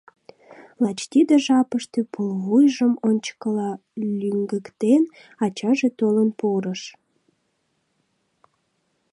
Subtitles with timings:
[0.83, 3.69] Лач тиде жапыште, пулвуйжым ончыкыла
[4.21, 5.03] лӱҥгыктен,
[5.43, 6.81] ачаже толын пурыш.